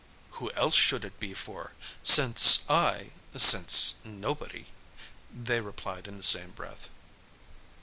[0.31, 1.73] "Who else should it be for?
[2.01, 4.65] since I since nobody"
[5.47, 6.89] they replied in the same breath.